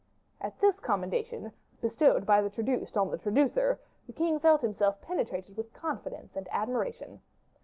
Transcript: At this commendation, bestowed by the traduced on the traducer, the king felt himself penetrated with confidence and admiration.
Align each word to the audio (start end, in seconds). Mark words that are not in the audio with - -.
At 0.41 0.59
this 0.59 0.79
commendation, 0.79 1.51
bestowed 1.79 2.25
by 2.25 2.41
the 2.41 2.49
traduced 2.49 2.97
on 2.97 3.11
the 3.11 3.19
traducer, 3.19 3.77
the 4.07 4.13
king 4.13 4.39
felt 4.39 4.61
himself 4.63 4.99
penetrated 4.99 5.55
with 5.55 5.71
confidence 5.73 6.35
and 6.35 6.47
admiration. 6.51 7.21